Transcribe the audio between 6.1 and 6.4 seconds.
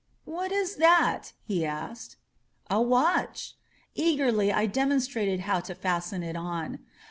it